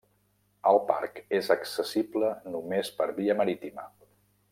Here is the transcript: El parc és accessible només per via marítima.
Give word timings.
El 0.69 0.77
parc 0.87 1.19
és 1.39 1.49
accessible 1.57 2.31
només 2.55 2.91
per 3.03 3.09
via 3.21 3.37
marítima. 3.43 3.87